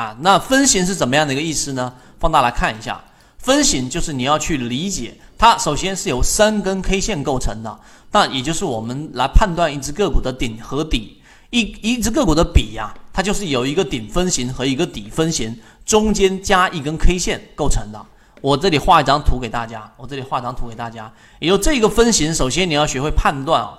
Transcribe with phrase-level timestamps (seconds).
[0.00, 0.16] 啊。
[0.20, 1.92] 那分型是怎么样的一个意思呢？
[2.18, 3.02] 放大来看一下，
[3.38, 7.80] 分型就是你要去理解它，首先是由三根 K 线构成的，
[8.12, 11.16] 那也就是我们来判断一只个股的顶和底。
[11.50, 18.00] 一一只个股的底呀，它就是有一个顶分型和一个底分型，中间加一根 K 线构成的。
[18.40, 21.12] 我这里画一张图给大家，我这里画张图给大家。
[21.40, 23.78] 也就这个分型，首先你要学会判断啊，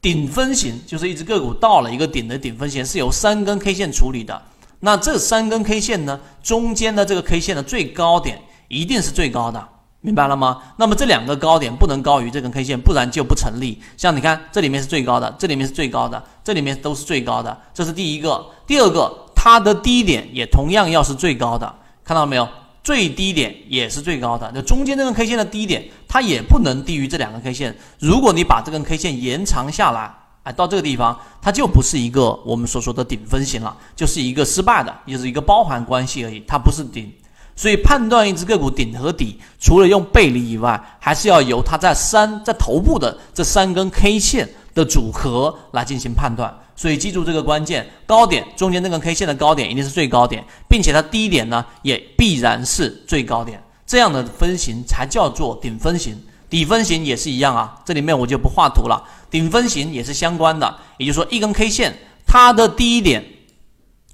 [0.00, 4.40] 顶分型就是一只个股到了一个顶的顶分型是由三根 K 线处理的。
[4.80, 9.68] 那这三根 K 线呢，中间的这个 K 线的最高点一定是最高的。
[10.00, 10.60] 明白了吗？
[10.76, 13.80] 那么这两个高点不能高于这根 K 线，不然就不成立。
[13.96, 18.44] 像你看，这里面是最高的，这里面是最高的，这里面都是最高的，这是第一个。
[18.66, 22.46] 第二个，它的低点也同样要是最高的，看到没有？
[22.82, 24.52] 最低点也是最高的。
[24.52, 27.74] 就中间这根 K 线的低点，它也不能低于这两根 K 线。
[27.98, 30.12] 如果你把这根 K 线延长下来，
[30.44, 37.12] 哎，到这个地方，它就不是一个我们所说的顶分型了，就是一个失败的，就是一个包含关系而已，它不是顶。
[37.56, 46.52] 所以判断一只个股顶和底，除了用背离以外，还是要由它在三在头部的这三根 K 线的组合来进行判断。
[46.76, 53.62] 所以记住这个关键：高点中间那根 K 线的高点一定是最高点，并且它低点呢也必然是最高点。
[53.86, 56.20] 这样的分型才叫做顶分型。
[56.54, 59.02] 底分型也是一样啊，这里面我就不画图了。
[59.28, 61.92] 顶分型也是相关的，也就是说一根 K 线
[62.24, 63.24] 它的低点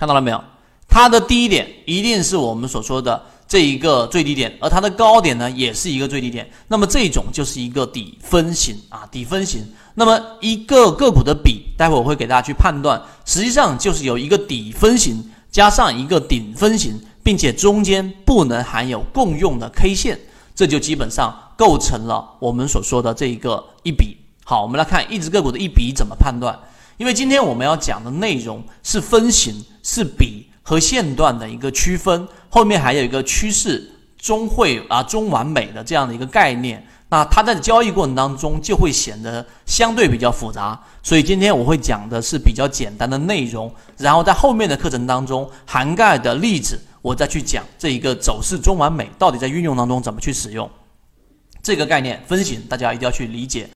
[0.00, 0.42] 看到了没有？
[0.88, 6.50] 它的低点一定是我们所说的这一个最低点，而它的高点呢，也是一个最低点。
[6.66, 9.64] 那么这种就是一个底分型啊，底分型。
[9.94, 20.18] 那么一个个股的比，待会我会给大家去判断，实际上就是有一个底分型加上一个顶分型，并且中间不能含有共用的 K 线，
[20.52, 24.16] 这就基本上构成了我们所说的这一个一笔。
[24.44, 26.58] 好，我们来看一只个股的一笔怎么判断，
[26.96, 30.48] 因为今天我们要讲的内容是分型，是比。
[30.66, 50.66] 和线段的一个区分，后面还有一个趋势中会啊中完美的这样的一个概念，那它在交易过程当中就会显得相对比较复杂，所以今天我会讲的是比较简单的内容，然后在后面的课程当中涵盖的例子，我再去讲这一个走势中完美到底在运用当中怎么去使用
[51.64, 53.66] 这个概念分型，大家一定要去理解。